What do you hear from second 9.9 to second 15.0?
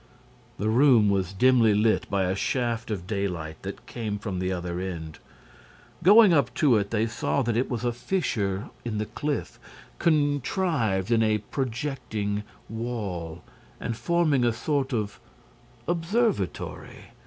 contrived in a projecting wall and forming a sort